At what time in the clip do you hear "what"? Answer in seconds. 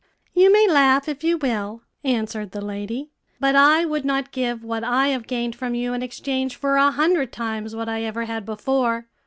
4.63-4.83, 7.75-7.87